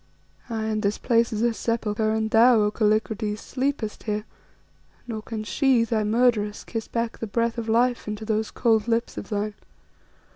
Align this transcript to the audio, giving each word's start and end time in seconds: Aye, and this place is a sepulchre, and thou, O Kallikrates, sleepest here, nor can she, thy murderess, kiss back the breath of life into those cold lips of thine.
Aye, 0.49 0.63
and 0.65 0.81
this 0.81 0.97
place 0.97 1.31
is 1.31 1.43
a 1.43 1.53
sepulchre, 1.53 2.09
and 2.09 2.31
thou, 2.31 2.59
O 2.61 2.71
Kallikrates, 2.71 3.37
sleepest 3.39 4.01
here, 4.09 4.25
nor 5.05 5.21
can 5.21 5.43
she, 5.43 5.83
thy 5.83 6.03
murderess, 6.03 6.63
kiss 6.63 6.87
back 6.87 7.19
the 7.19 7.27
breath 7.27 7.59
of 7.59 7.69
life 7.69 8.07
into 8.07 8.25
those 8.25 8.49
cold 8.49 8.87
lips 8.87 9.15
of 9.15 9.29
thine. 9.29 9.53